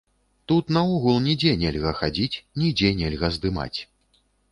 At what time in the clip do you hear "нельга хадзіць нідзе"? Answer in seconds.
1.63-2.89